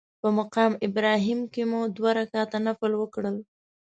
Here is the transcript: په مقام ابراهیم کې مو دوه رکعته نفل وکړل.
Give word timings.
په 0.21 0.27
مقام 0.39 0.71
ابراهیم 0.87 1.39
کې 1.53 1.63
مو 1.69 1.81
دوه 1.95 2.11
رکعته 2.19 2.57
نفل 2.67 2.91
وکړل. 2.97 3.37